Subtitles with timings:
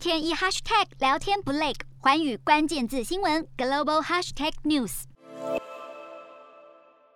[0.00, 5.02] 天一 hashtag 聊天不累，环宇关键字新闻 global hashtag news。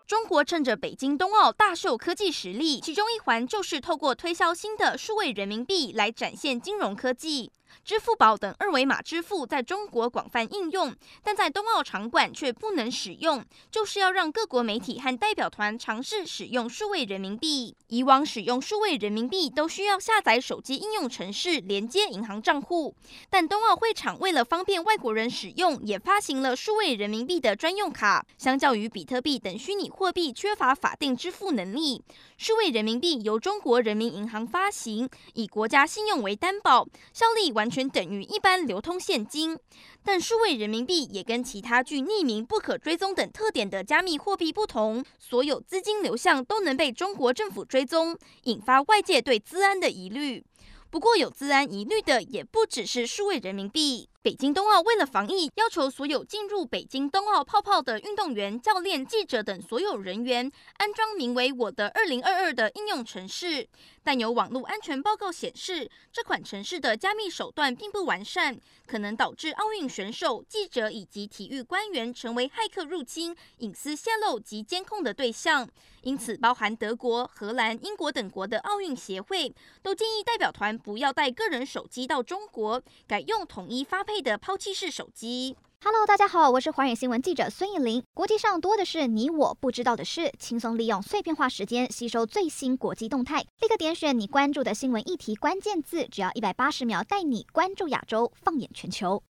[0.07, 7.51] 中国趁着北京冬奥大秀科技实力，其中一环就是透过推销新的数位人民币来展现金融科技。
[7.83, 17.77] 支付宝等二维码支付在中国广泛应用，但在冬奥场馆却不能使用，就是要让各国媒体和代表团尝试使用数位人民币。
[17.89, 22.95] 以往使用数位人民币都需要下载手机应用程式连接银行账户，
[23.29, 28.25] 但冬奥会场为了方便外国人使用，也发行了数位人民币的专用卡。
[28.39, 32.03] 相较于比特币等虚拟货币缺乏法定支付能力，
[32.39, 37.64] 数位人民币由中国人民银行发行，以国家信用为担保，效力完。
[37.65, 39.59] 完全等于一般流通现金，
[40.05, 50.45] 但数位人民币也跟其他具匿名、不可追踪等特点的加密货币不同，所有资金流向都能被中国政府追踪，引发外界对资安的疑虑。
[50.91, 54.11] 不过，有资安疑虑的也不只是数位人民币。
[54.25, 63.69] 北京冬奥为了防疫，要求所有进入北京冬奥泡泡的运动员、教练、记者等所有人员安装名为“我的二零二二”的应用程式。
[64.03, 75.69] 但有网络安全报告显示，这款程式的加密手段并不完善，可能导致奥运选手、记者以及体育官员成为骇客入侵、隐私泄露及监控的对象。
[76.03, 85.57] 因此，包含德国、荷兰、英国等国的奥运协会都建议代表团不要带个人手机到中国，改用统一发配的抛弃式手机。
[85.83, 88.03] Hello，大家好，我是华远新闻记者孙艺林。
[88.15, 99.23] 国际上多的是你我不知道的事，轻松利用碎片化时间吸收最新国际动态，立刻点选你关注的新闻议题关键字，只要一百八十秒带你关注亚洲，放眼全球。